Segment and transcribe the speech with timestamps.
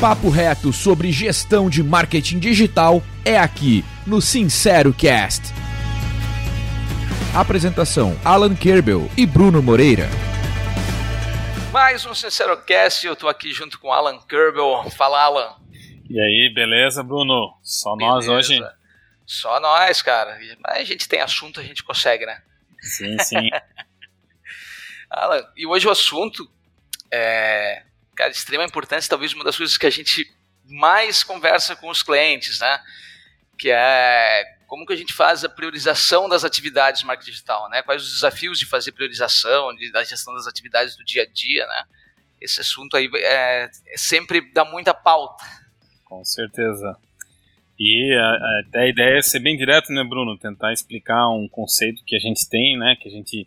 [0.00, 5.54] papo reto sobre gestão de marketing digital é aqui no Sincero Cast.
[7.34, 10.06] Apresentação: Alan Kerbel e Bruno Moreira.
[11.72, 14.90] Mais um Sincero Cast, eu tô aqui junto com Alan Kerbel.
[14.90, 15.56] Fala, Alan.
[16.10, 17.58] E aí, beleza, Bruno?
[17.62, 18.14] Só beleza.
[18.14, 18.60] nós hoje?
[19.24, 20.38] Só nós, cara.
[20.62, 22.42] Mas a gente tem assunto, a gente consegue, né?
[22.80, 23.50] Sim, sim.
[25.10, 26.48] Alan, e hoje o assunto
[27.10, 27.82] é,
[28.16, 30.28] cara, de extrema importância, talvez uma das coisas que a gente
[30.64, 32.80] mais conversa com os clientes, né?
[33.58, 37.82] Que é como que a gente faz a priorização das atividades de marketing digital, né?
[37.82, 41.66] Quais os desafios de fazer priorização, de, da gestão das atividades do dia a dia,
[41.66, 41.84] né?
[42.40, 45.44] Esse assunto aí é, é sempre dá muita pauta.
[46.04, 46.96] Com certeza.
[47.78, 50.38] E a, a ideia é ser bem direto, né, Bruno?
[50.38, 52.96] Tentar explicar um conceito que a gente tem, né?
[53.00, 53.46] Que a gente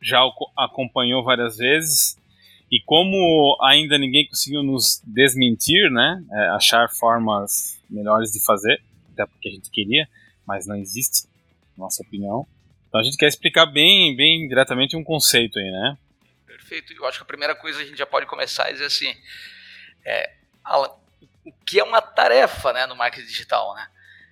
[0.00, 0.20] já
[0.56, 2.18] acompanhou várias vezes.
[2.72, 6.24] E como ainda ninguém conseguiu nos desmentir, né?
[6.32, 10.08] É, achar formas melhores de fazer, até porque a gente queria,
[10.46, 11.28] mas não existe,
[11.76, 12.46] nossa opinião.
[12.88, 15.98] Então a gente quer explicar bem, bem diretamente um conceito aí, né?
[16.46, 16.94] Perfeito.
[16.94, 19.14] Eu acho que a primeira coisa a gente já pode começar é dizer assim,
[20.06, 20.32] é,
[20.64, 20.90] Alan,
[21.44, 23.86] o que é uma tarefa né, no marketing digital, né?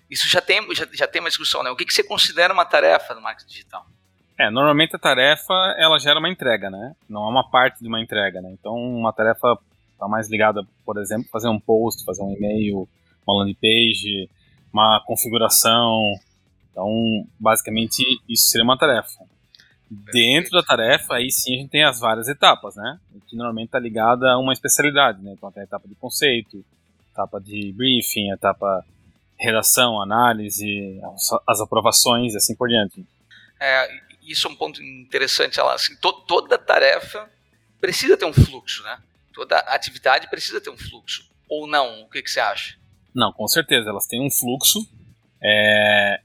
[0.09, 1.71] Isso já tem, já, já tem uma discussão, né?
[1.71, 3.87] O que, que você considera uma tarefa no marketing digital?
[4.41, 6.97] É, normalmente a tarefa, ela gera uma entrega, né?
[7.07, 8.51] Não é uma parte de uma entrega, né?
[8.59, 9.59] Então, uma tarefa
[9.93, 12.89] está mais ligada, por exemplo, fazer um post, fazer um e-mail,
[13.27, 14.31] uma landing page,
[14.73, 16.15] uma configuração.
[16.71, 16.89] Então,
[17.39, 19.23] basicamente, isso seria uma tarefa.
[19.91, 22.99] Dentro da tarefa, aí sim a gente tem as várias etapas, né?
[23.29, 25.35] Que normalmente está ligada a uma especialidade, né?
[25.37, 26.65] Então tem a etapa de conceito,
[27.13, 28.87] etapa de briefing, etapa
[29.39, 30.99] redação, análise,
[31.47, 33.05] as, aprovações e assim por diante.
[33.61, 37.29] É, isso é um ponto interessante, ela assim, to, toda tarefa
[37.81, 38.99] precisa ter um fluxo, né?
[39.33, 41.29] Toda atividade precisa ter um fluxo.
[41.49, 42.03] Ou não?
[42.03, 42.77] O que, que você acha?
[43.15, 44.87] Não, com certeza, elas têm um fluxo
[45.43, 46.21] é,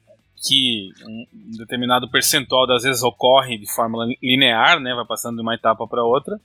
[0.45, 4.93] que um determinado percentual das vezes ocorre de forma linear, né?
[4.93, 6.39] Vai passando de uma etapa para outra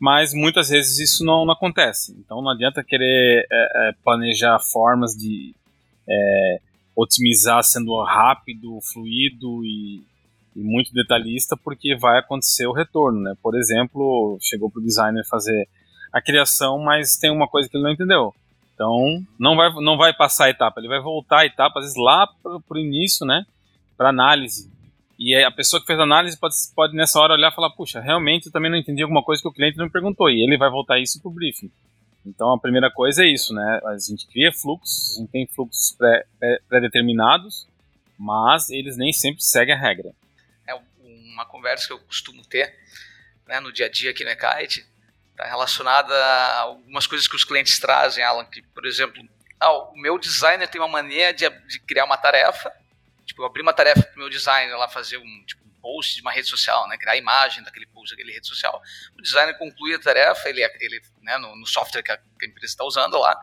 [0.00, 2.16] mas muitas vezes isso não, não, acontece.
[2.18, 5.54] Então não adianta querer é, é, planejar formas de
[6.08, 6.60] é,
[6.96, 10.02] otimizar sendo rápido, fluido e,
[10.54, 13.20] e, muito detalhista, porque vai acontecer o retorno.
[13.20, 13.34] Né?
[13.42, 15.68] Por exemplo, chegou para o designer fazer
[16.12, 18.34] a criação, mas tem uma coisa que ele não entendeu.
[18.74, 21.98] Então não vai, não vai passar a etapa, ele vai voltar a etapa, às vezes
[21.98, 23.44] lá para o início, né?
[23.96, 24.70] para análise
[25.22, 28.00] e a pessoa que fez a análise pode, pode nessa hora olhar e falar, puxa,
[28.00, 30.56] realmente eu também não entendi alguma coisa que o cliente não me perguntou, e ele
[30.56, 31.70] vai voltar isso para o briefing.
[32.24, 33.80] Então a primeira coisa é isso, né?
[33.84, 35.94] A gente cria fluxos, a gente tem fluxos
[36.70, 37.70] pré-determinados, pré
[38.18, 40.10] mas eles nem sempre seguem a regra.
[41.30, 42.78] É uma conversa que eu costumo ter
[43.46, 44.86] né, no dia a dia aqui no Ekite,
[45.30, 49.22] está relacionada a algumas coisas que os clientes trazem, Alan, que, por exemplo,
[49.58, 52.72] ah, o meu designer tem uma mania de, de criar uma tarefa
[53.30, 56.20] Tipo, eu abri uma tarefa pro meu designer lá fazer um, tipo, um post de
[56.20, 56.98] uma rede social, né?
[56.98, 58.82] Criar a imagem daquele post daquele rede social.
[59.16, 62.48] O designer conclui a tarefa, ele, ele né, no, no software que a, que a
[62.48, 63.38] empresa está usando lá,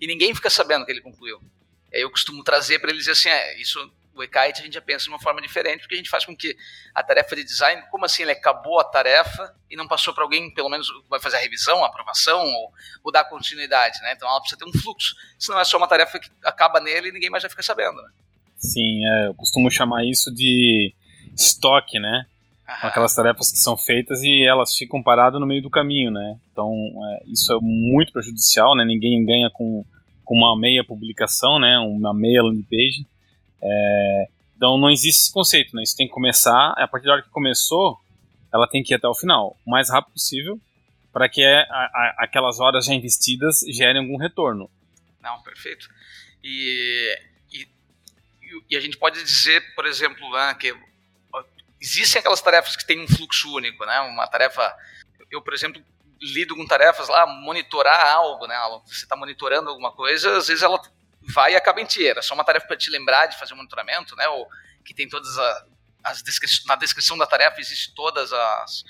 [0.00, 1.40] e ninguém fica sabendo que ele concluiu.
[1.92, 5.04] Aí eu costumo trazer para eles assim, é, isso o e-kite a gente já pensa
[5.04, 6.56] de uma forma diferente, porque a gente faz com que
[6.94, 10.52] a tarefa de design, como assim, ele acabou a tarefa e não passou para alguém,
[10.52, 12.72] pelo menos vai fazer a revisão, a aprovação ou,
[13.04, 14.12] ou dar continuidade, né?
[14.14, 17.12] Então ela precisa ter um fluxo, senão é só uma tarefa que acaba nele e
[17.12, 18.10] ninguém mais vai ficar sabendo, né?
[18.56, 20.94] Sim, é, eu costumo chamar isso de
[21.34, 22.26] estoque, né?
[22.68, 22.88] Aham.
[22.88, 26.38] Aquelas tarefas que são feitas e elas ficam paradas no meio do caminho, né?
[26.52, 28.84] Então, é, isso é muito prejudicial, né?
[28.84, 29.84] Ninguém ganha com,
[30.24, 31.78] com uma meia publicação, né?
[31.78, 33.06] Uma meia landing page.
[33.62, 35.82] É, então, não existe esse conceito, né?
[35.82, 37.98] Isso tem que começar, a partir da hora que começou,
[38.52, 40.60] ela tem que ir até o final, o mais rápido possível,
[41.12, 44.70] para que a, a, aquelas horas já investidas gerem algum retorno.
[45.20, 45.88] Não, perfeito.
[46.42, 47.16] E
[48.68, 50.74] e a gente pode dizer, por exemplo, né, que
[51.80, 54.00] existem aquelas tarefas que têm um fluxo único, né?
[54.00, 54.74] Uma tarefa,
[55.30, 55.82] eu, por exemplo,
[56.20, 58.56] lido com tarefas lá, monitorar algo, né?
[58.86, 60.80] Você está monitorando alguma coisa, às vezes ela
[61.28, 62.22] vai e acaba inteira.
[62.22, 64.28] Só uma tarefa para te lembrar de fazer o um monitoramento, né?
[64.28, 64.48] Ou
[64.84, 65.64] que tem todas as,
[66.04, 68.84] as descrições, na descrição da tarefa existe todas as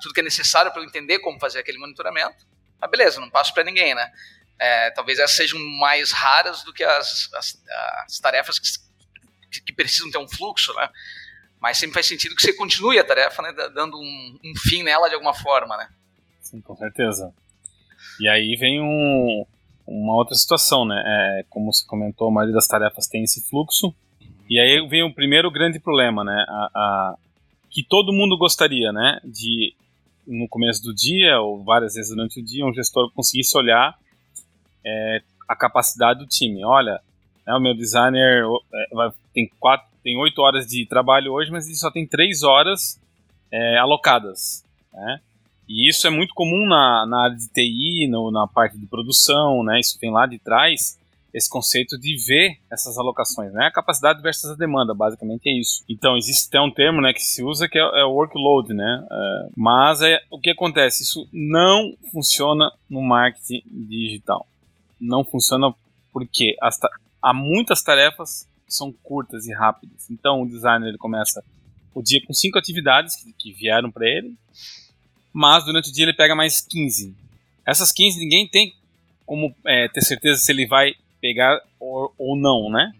[0.00, 2.46] tudo que é necessário para eu entender como fazer aquele monitoramento.
[2.80, 4.12] Ah, beleza, não passo para ninguém, né?
[4.58, 7.62] É, talvez essas sejam mais raras do que as, as,
[8.06, 10.88] as tarefas que, que, precisam ter um fluxo, né?
[11.60, 13.52] Mas sempre faz sentido que você continue a tarefa, né?
[13.74, 15.88] Dando um, um fim nela de alguma forma, né?
[16.40, 17.34] Sim, com certeza.
[18.20, 19.44] E aí vem um,
[19.86, 21.02] uma outra situação, né?
[21.06, 23.94] É, como você comentou, a maioria das tarefas tem esse fluxo.
[24.48, 26.44] E aí vem o primeiro grande problema, né?
[26.48, 27.16] A, a,
[27.70, 29.20] que todo mundo gostaria, né?
[29.24, 29.74] De
[30.26, 33.94] no começo do dia ou várias vezes durante o dia um gestor conseguisse olhar
[34.84, 36.64] é, a capacidade do time.
[36.64, 37.00] Olha,
[37.46, 41.66] né, o meu designer é, vai, tem quatro, tem oito horas de trabalho hoje, mas
[41.66, 43.00] ele só tem três horas
[43.50, 44.64] é, alocadas.
[44.92, 45.20] Né?
[45.68, 49.62] E isso é muito comum na, na área de TI, no, na parte de produção,
[49.62, 49.80] né?
[49.80, 50.98] Isso vem lá de trás,
[51.32, 53.66] esse conceito de ver essas alocações, né?
[53.66, 55.82] A capacidade versus a demanda, basicamente é isso.
[55.88, 59.06] Então, existe até um termo né, que se usa que é, é workload, né?
[59.10, 61.02] É, mas é, o que acontece?
[61.02, 64.46] Isso não funciona no marketing digital.
[65.00, 65.74] Não funciona
[66.12, 66.78] porque as,
[67.20, 70.08] há muitas tarefas que são curtas e rápidas.
[70.08, 71.42] Então, o designer ele começa
[71.92, 74.36] o dia com cinco atividades que, que vieram para ele,
[75.34, 77.12] mas durante o dia ele pega mais 15.
[77.66, 78.72] Essas 15 ninguém tem
[79.26, 82.92] como é, ter certeza se ele vai pegar ou, ou não, né?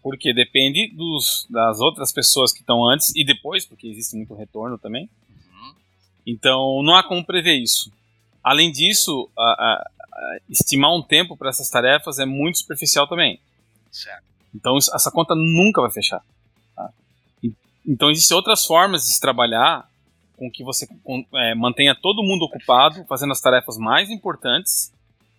[0.00, 4.78] Porque depende dos, das outras pessoas que estão antes e depois, porque existe muito retorno
[4.78, 5.10] também.
[5.28, 5.74] Uhum.
[6.24, 7.92] Então não há como prever isso.
[8.42, 13.40] Além disso, a, a, a estimar um tempo para essas tarefas é muito superficial também.
[13.90, 14.22] Certo.
[14.54, 16.22] Então essa conta nunca vai fechar.
[16.76, 16.92] Tá?
[17.42, 17.52] E,
[17.84, 19.89] então existem outras formas de se trabalhar
[20.40, 24.90] com que você com, é, mantenha todo mundo ocupado, fazendo as tarefas mais importantes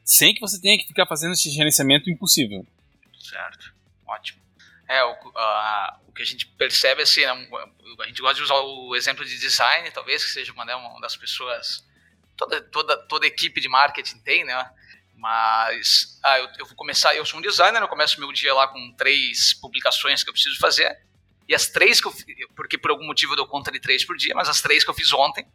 [0.06, 2.64] sem que você tenha que ficar fazendo esse gerenciamento impossível.
[3.20, 3.74] Certo,
[4.08, 4.40] ótimo.
[4.88, 7.48] É, o, uh, o que a gente percebe assim, né,
[8.00, 11.02] a gente gosta de usar o exemplo de design, talvez que seja uma, né, uma
[11.02, 11.84] das pessoas,
[12.38, 14.70] toda, toda, toda equipe de marketing tem, né?
[15.16, 18.68] Mas ah, eu, eu vou começar, eu sou um designer, eu começo meu dia lá
[18.68, 21.00] com três publicações que eu preciso fazer.
[21.52, 22.14] E as três que eu
[22.56, 24.90] porque por algum motivo eu dou conta de três por dia, mas as três que
[24.90, 25.46] eu fiz ontem,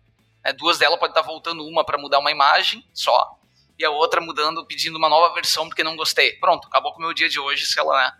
[0.44, 3.40] né, duas delas podem estar voltando uma para mudar uma imagem só,
[3.78, 6.32] e a outra mudando, pedindo uma nova versão porque não gostei.
[6.34, 8.12] Pronto, acabou com o meu dia de hoje, se ela, né,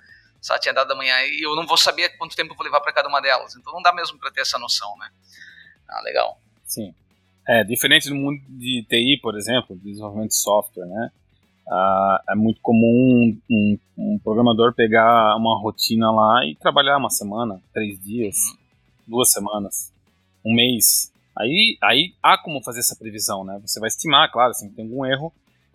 [0.49, 2.95] ela tinha dado amanhã e eu não vou saber quanto tempo eu vou levar para
[2.95, 3.55] cada uma delas.
[3.55, 5.11] Então não dá mesmo para ter essa noção, né?
[5.87, 6.41] Ah, legal.
[6.65, 6.95] Sim.
[7.47, 11.13] É, diferente do mundo de TI, por exemplo, desenvolvimento de software, né?
[11.69, 17.61] Ah, é muito comum um, um, programador pegar uma rotina lá e trabalhar uma semana,
[17.73, 18.57] três dias, uhum.
[19.09, 19.93] duas semanas,
[20.45, 21.13] um mês.
[21.37, 23.59] Aí, aí há como fazer essa previsão, né?
[23.65, 25.33] Você vai estimar, claro, se tem algum erro,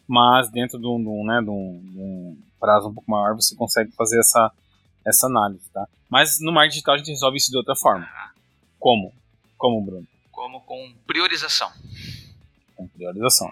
[0.08, 3.56] mas dentro de um, de um, né, de de um prazo um pouco maior você
[3.56, 4.52] consegue fazer essa,
[5.06, 5.88] essa análise, tá?
[6.10, 8.08] Mas no marketing digital a gente resolve isso de outra forma.
[8.80, 9.14] Como?
[9.58, 10.08] Como, Bruno?
[10.32, 11.70] Como com priorização.
[12.76, 13.52] Com priorização.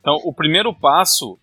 [0.00, 1.38] Então, o primeiro passo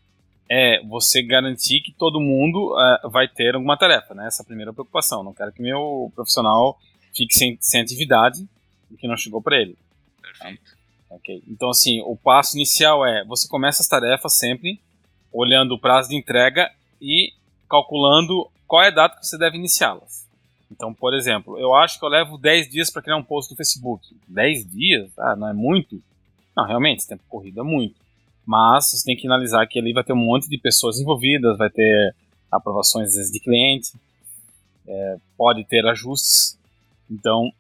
[0.50, 4.28] é você garantir que todo mundo uh, vai ter alguma tarefa, né?
[4.28, 5.24] Essa é a primeira preocupação.
[5.24, 6.80] Não quero que meu profissional
[7.14, 8.48] fique sem, sem atividade
[8.90, 9.78] porque não chegou para ele.
[10.22, 10.76] Perfeito.
[11.10, 11.44] Ok.
[11.48, 14.80] Então, assim, o passo inicial é você começa as tarefas sempre
[15.32, 16.72] olhando o prazo de entrega
[17.02, 17.34] e
[17.70, 20.26] calculando qual é a data que você deve iniciá-las.
[20.72, 23.58] Então, por exemplo, eu acho que eu levo 10 dias para criar um post no
[23.58, 24.16] Facebook.
[24.28, 25.12] 10 dias?
[25.18, 26.02] Ah, não é muito?
[26.56, 27.96] Não, realmente, tempo corrido é muito.
[28.46, 31.70] Mas você tem que analisar que ali vai ter um monte de pessoas envolvidas, vai
[31.70, 32.16] ter
[32.52, 33.94] aprovações de cliente,
[34.88, 36.58] é, pode ter ajustes.
[37.10, 37.52] Então,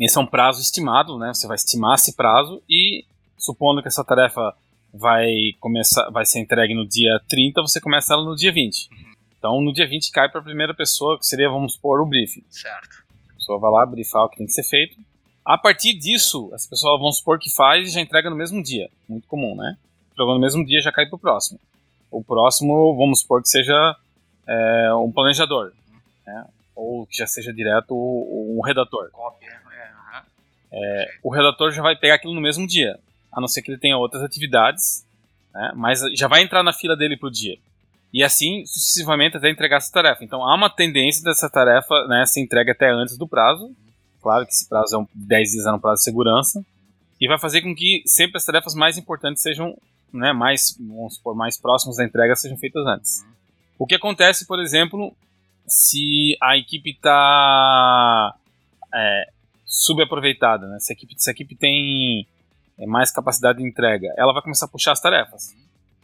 [0.00, 1.32] esse é um prazo estimado, né?
[1.34, 3.04] Você vai estimar esse prazo e
[3.36, 4.54] supondo que essa tarefa
[4.92, 8.88] vai começar, vai ser entregue no dia 30, você começa ela no dia 20.
[8.90, 9.12] Uhum.
[9.38, 12.44] Então, no dia 20 cai para a primeira pessoa, que seria, vamos supor, o briefing.
[12.48, 13.04] Certo.
[13.30, 14.96] A pessoa vai lá briefar o que tem que ser feito.
[15.44, 18.88] A partir disso, essa pessoa, vamos supor que faz e já entrega no mesmo dia.
[19.08, 19.76] Muito comum, né?
[20.16, 21.58] Jogando no mesmo dia já cai para o próximo.
[22.10, 23.96] O próximo, vamos supor que seja
[24.46, 25.72] é, um planejador.
[26.26, 26.44] Né?
[26.74, 29.10] Ou que já seja direto um redator.
[29.10, 29.62] Cópia.
[30.72, 32.98] É, o redator já vai pegar aquilo no mesmo dia,
[33.30, 35.04] a não ser que ele tenha outras atividades,
[35.52, 37.58] né, mas já vai entrar na fila dele para o dia.
[38.12, 40.24] E assim sucessivamente até entregar essa tarefa.
[40.24, 43.70] Então há uma tendência dessa tarefa né, ser entregue até antes do prazo.
[44.22, 46.64] Claro que esse prazo é um 10 dias é um prazo de segurança.
[47.20, 49.76] E vai fazer com que sempre as tarefas mais importantes sejam
[50.12, 53.24] né, mais, vamos supor, mais próximas da entrega sejam feitas antes.
[53.78, 55.14] O que acontece, por exemplo,
[55.66, 58.34] se a equipe está
[58.94, 59.28] é,
[59.64, 60.78] subaproveitada, né?
[60.78, 62.26] Se a equipe, se a equipe tem
[62.78, 65.54] é, mais capacidade de entrega, ela vai começar a puxar as tarefas.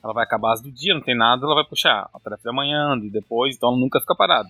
[0.03, 2.49] Ela vai acabar as do dia, não tem nada, ela vai puxar a tarefa de
[2.49, 4.49] amanhã, de depois, então ela nunca fica parada.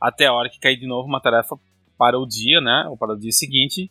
[0.00, 1.56] Até a hora que cair de novo uma tarefa
[1.96, 2.86] para o dia, né?
[2.88, 3.90] Ou para o dia seguinte,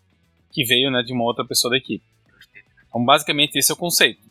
[0.52, 2.04] que veio né, de uma outra pessoa da equipe.
[2.88, 4.22] Então, basicamente, esse é o conceito.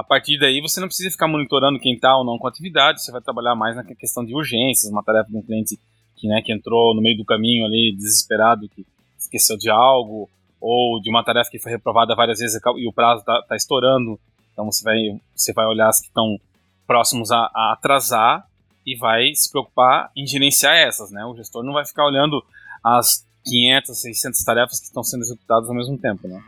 [0.00, 3.12] A partir daí, você não precisa ficar monitorando quem está ou não com atividade, você
[3.12, 5.78] vai trabalhar mais na questão de urgências, uma tarefa de um cliente
[6.16, 8.86] que, né, que entrou no meio do caminho ali, desesperado, que
[9.18, 10.26] esqueceu de algo,
[10.58, 14.18] ou de uma tarefa que foi reprovada várias vezes e o prazo está tá estourando.
[14.54, 16.40] Então você vai, você vai olhar as que estão
[16.86, 18.48] próximos a, a, atrasar
[18.86, 21.26] e vai se preocupar em gerenciar essas, né?
[21.26, 22.42] O gestor não vai ficar olhando
[22.82, 26.42] as 500, 600 tarefas que estão sendo executadas ao mesmo tempo, né?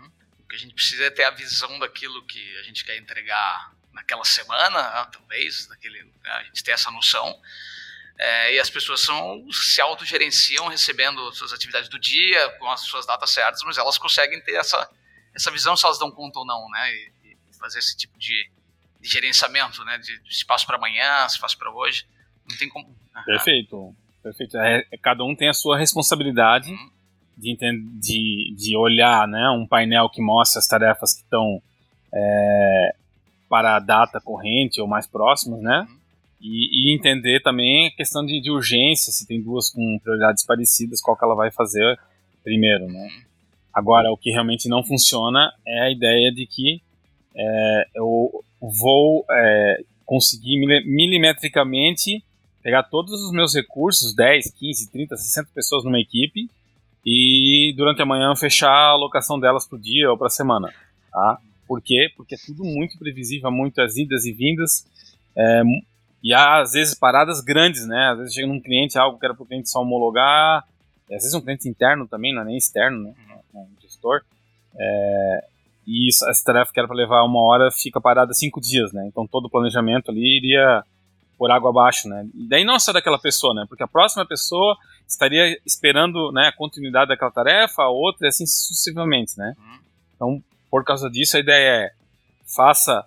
[0.55, 4.71] A gente precisa é ter a visão daquilo que a gente quer entregar naquela semana,
[4.71, 7.39] né, talvez, naquele, né, a gente tem essa noção.
[8.19, 13.07] É, e as pessoas são, se autogerenciam recebendo suas atividades do dia, com as suas
[13.07, 14.89] datas certas, mas elas conseguem ter essa,
[15.35, 16.93] essa visão se elas dão conta ou não, né?
[16.93, 18.51] E, e fazer esse tipo de,
[19.01, 19.99] de gerenciamento, né?
[19.99, 22.07] De, de espaço para amanhã, espaço para hoje.
[22.49, 22.97] Não tem como.
[23.25, 23.97] Perfeito.
[24.23, 24.57] Perfeito.
[24.59, 26.91] É, é, cada um tem a sua responsabilidade uhum.
[27.37, 27.57] De,
[28.01, 31.61] de, de olhar né, um painel que mostra as tarefas que estão
[32.13, 32.95] é,
[33.49, 35.87] para a data corrente ou mais próximas, né?
[35.89, 35.97] Uhum.
[36.41, 41.01] E, e, entender também a questão de, de, urgência, se tem duas com prioridades parecidas,
[41.01, 41.99] qual que ela vai fazer
[42.43, 43.09] primeiro, né?
[43.73, 46.83] Agora, o que realmente não funciona é a ideia de que
[47.35, 52.23] é, eu vou é, conseguir milimetricamente
[52.63, 56.49] pegar todos os meus recursos, 10, 15, 30, 60 pessoas numa equipe,
[57.05, 60.73] e durante a manhã fechar a alocação delas para o dia ou para a semana.
[61.11, 61.39] Tá?
[61.67, 62.09] Por quê?
[62.17, 64.87] Porque é tudo muito previsível, muitas idas e vindas,
[65.37, 65.63] é,
[66.23, 68.11] e há às vezes paradas grandes, né?
[68.13, 70.65] Às vezes chega num cliente algo que era para o cliente só homologar,
[71.05, 73.15] às vezes um cliente interno também, não é nem externo, né?
[73.55, 74.23] Um gestor.
[74.79, 75.45] É,
[75.87, 79.05] e essa tarefa que era para levar uma hora fica parada cinco dias, né?
[79.07, 80.85] Então todo o planejamento ali iria
[81.43, 82.25] por água abaixo, né?
[82.37, 83.67] E daí não só daquela pessoa, né?
[83.69, 88.47] Porque a próxima pessoa estaria esperando né, a continuidade daquela tarefa, a outra e assim
[88.47, 89.53] sucessivamente, né?
[89.59, 89.79] Uhum.
[90.15, 91.93] Então, por causa disso, a ideia é
[92.47, 93.05] faça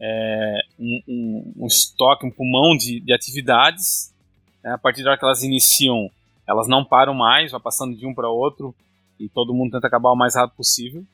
[0.00, 4.14] é, um, um, um, estoque, um pulmão de, de atividades.
[4.62, 4.70] Né?
[4.70, 6.08] A partir da hora que elas iniciam,
[6.46, 8.72] elas não param mais, vai passando de um para outro
[9.18, 11.04] e todo mundo tenta acabar o mais rápido possível.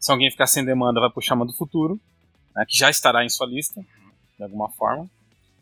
[0.00, 2.00] Se alguém ficar sem demanda, vai puxar uma do futuro,
[2.56, 3.84] né, que já estará em sua lista,
[4.38, 5.06] de alguma forma.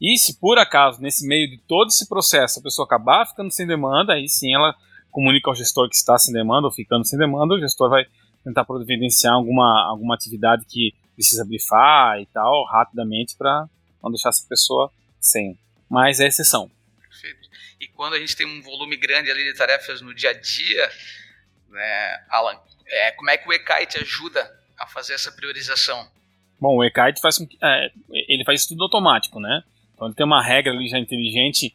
[0.02, 3.64] E se por acaso, nesse meio de todo esse processo, a pessoa acabar ficando sem
[3.64, 4.74] demanda, aí sim ela
[5.12, 8.04] comunica ao gestor que está sem demanda ou ficando sem demanda, o gestor vai
[8.42, 13.68] tentar providenciar alguma, alguma atividade que precisa brifar e tal, rapidamente, para
[14.02, 14.90] não deixar essa pessoa
[15.20, 15.56] sem.
[15.88, 16.68] Mas é exceção.
[17.08, 17.48] Perfeito.
[17.80, 20.90] E quando a gente tem um volume grande ali de tarefas no dia a dia,
[21.68, 26.10] né, Alan, é, como é que o eKite ajuda a fazer essa priorização?
[26.60, 29.62] Bom, o eKite faz, é, ele faz tudo automático, né?
[30.02, 31.72] Então ele tem uma regra ali já inteligente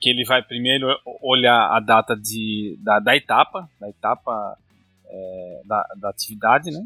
[0.00, 0.88] que ele vai primeiro
[1.22, 4.56] olhar a data de, da, da etapa, da etapa
[5.06, 6.82] é, da, da, atividade, né?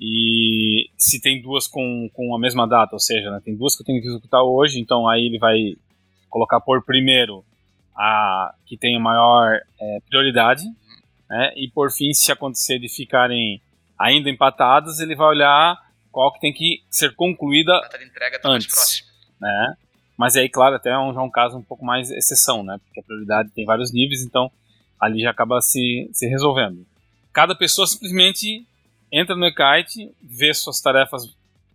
[0.00, 3.82] E se tem duas com, com a mesma data, ou seja, né, tem duas que
[3.82, 5.76] eu tenho que executar hoje, então aí ele vai
[6.28, 7.44] colocar por primeiro
[7.94, 10.64] a que tem a maior é, prioridade,
[11.28, 11.52] né?
[11.56, 13.60] E por fim, se acontecer de ficarem
[13.98, 15.76] ainda empatadas, ele vai olhar
[16.10, 19.04] qual que tem que ser concluída a data de entrega tá antes,
[19.38, 19.76] né?
[20.16, 22.78] Mas aí, claro, até é um, já é um caso um pouco mais exceção, né?
[22.84, 24.50] Porque a prioridade tem vários níveis, então
[25.00, 26.86] ali já acaba se, se resolvendo.
[27.32, 28.66] Cada pessoa simplesmente
[29.10, 31.34] entra no e-kite, vê suas tarefas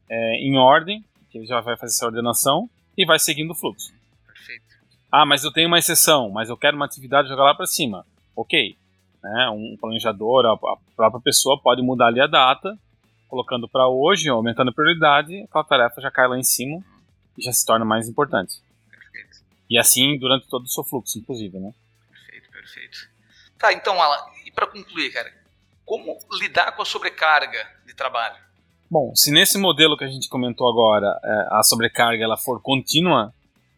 [0.10, 3.92] é, em ordem, que ele já vai fazer essa ordenação, e vai seguindo o fluxo.
[4.26, 4.64] Perfeito.
[5.12, 8.06] Ah, mas eu tenho uma exceção, mas eu quero uma atividade jogar lá para cima.
[8.36, 8.78] Ok.
[9.22, 9.50] Né?
[9.50, 12.78] Um planejador, a, a própria pessoa pode mudar ali a data,
[13.28, 16.82] colocando para hoje, aumentando a prioridade, aquela tarefa já cai lá em cima
[17.38, 18.62] já se torna mais importante.
[18.90, 19.38] Perfeito.
[19.70, 21.74] E assim durante todo o seu fluxo, inclusive, né?
[22.10, 23.10] Perfeito, perfeito.
[23.58, 25.34] Tá, então, Alan, e para concluir, cara,
[25.86, 28.36] como lidar com a sobrecarga de trabalho?
[28.90, 33.34] Bom, se nesse modelo que a gente comentou agora, é, a sobrecarga ela for contínua,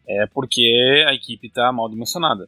[0.08, 2.48] é porque a equipe está mal dimensionada,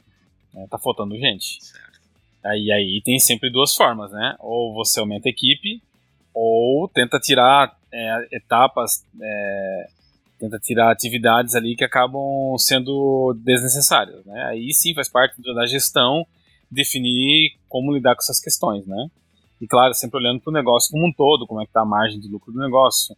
[0.54, 0.68] né?
[0.70, 1.64] tá faltando gente.
[1.64, 2.00] Certo.
[2.44, 4.36] Aí, aí tem sempre duas formas, né?
[4.40, 5.82] Ou você aumenta a equipe,
[6.34, 9.90] ou tenta tirar é, etapas é,
[10.42, 14.44] tenta tirar atividades ali que acabam sendo desnecessárias, né?
[14.46, 16.26] Aí sim faz parte da gestão
[16.70, 19.08] definir como lidar com essas questões, né?
[19.62, 21.86] E claro, sempre olhando para o negócio como um todo, como é que está a
[21.86, 23.16] margem de lucro do negócio.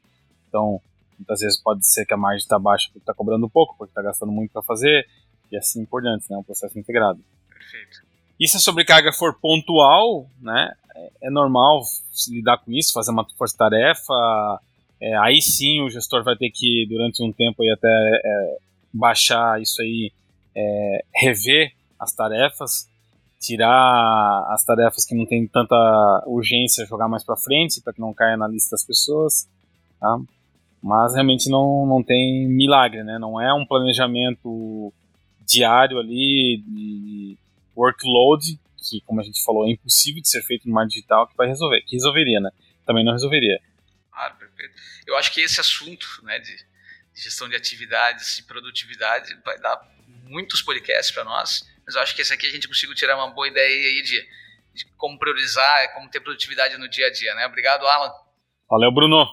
[0.49, 0.81] Então,
[1.17, 4.01] muitas vezes pode ser que a margem está baixa porque está cobrando pouco, porque está
[4.01, 5.07] gastando muito para fazer,
[5.49, 6.35] e assim por diante, né?
[6.35, 7.23] Um processo integrado.
[7.47, 8.03] Perfeito.
[8.37, 10.73] E se a sobrecarga for pontual, né?
[10.93, 11.83] É, é normal
[12.27, 14.13] lidar com isso, fazer uma força-tarefa,
[15.03, 18.57] é, aí sim o gestor vai ter que, durante um tempo, aí até é,
[18.93, 20.13] baixar isso aí,
[20.55, 22.89] é, rever as tarefas,
[23.37, 25.75] tirar as tarefas que não tem tanta
[26.25, 29.49] urgência, jogar mais para frente, para que não caia na lista das pessoas.
[29.99, 30.21] Tá?
[30.81, 33.19] Mas realmente não, não tem milagre, né?
[33.19, 34.93] Não é um planejamento
[35.45, 37.37] diário ali de
[37.75, 41.35] workload, que como a gente falou, é impossível de ser feito no mar digital, que
[41.35, 42.51] vai resolver, que resolveria, né?
[42.85, 43.59] Também não resolveria.
[44.09, 44.35] Claro,
[44.67, 45.03] perfeito.
[45.07, 49.79] Eu acho que esse assunto né, de, de gestão de atividades e produtividade vai dar
[50.23, 53.31] muitos podcasts para nós, mas eu acho que esse aqui a gente conseguiu tirar uma
[53.31, 54.21] boa ideia aí de,
[54.73, 57.33] de como priorizar, como ter produtividade no dia a dia.
[57.35, 57.45] Né?
[57.45, 58.11] Obrigado, Alan.
[58.69, 59.27] Valeu, Bruno.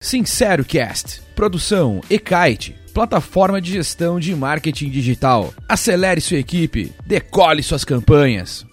[0.00, 5.54] Sincero Cast, produção e-kite, plataforma de gestão de marketing digital.
[5.68, 8.66] Acelere sua equipe, decole suas campanhas.